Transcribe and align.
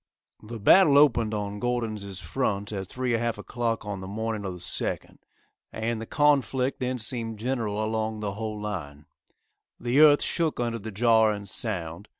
The 0.41 0.59
battle 0.59 0.97
opened 0.97 1.31
on 1.35 1.59
Gordon's 1.59 2.01
front 2.19 2.71
at 2.71 2.87
3 2.87 3.11
1/2 3.13 3.37
o'clock 3.37 3.85
on 3.85 4.01
the 4.01 4.07
morning 4.07 4.45
of 4.45 4.53
the 4.53 4.57
2d, 4.59 5.19
and 5.71 6.01
the 6.01 6.07
conflict 6.07 6.79
then 6.79 6.97
seemed 6.97 7.37
general 7.37 7.83
along 7.83 8.19
the 8.19 8.33
whole 8.33 8.59
line. 8.59 9.05
The 9.79 9.99
earth 9.99 10.23
shook 10.23 10.59
under 10.59 10.79
the 10.79 10.91
jar 10.91 11.29
and 11.31 11.47
sound. 11.47 12.07